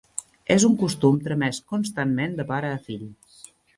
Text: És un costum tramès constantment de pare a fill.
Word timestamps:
És 0.53 0.63
un 0.69 0.77
costum 0.83 1.19
tramès 1.27 1.59
constantment 1.73 2.35
de 2.41 2.47
pare 2.53 2.73
a 2.79 2.81
fill. 2.89 3.05